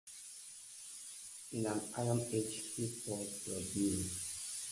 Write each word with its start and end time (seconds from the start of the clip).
In 1.51 1.61
the 1.61 1.79
Iron 1.99 2.21
Age, 2.31 2.73
hill 2.75 2.89
forts 3.05 3.45
were 3.47 3.61
built. 3.75 4.07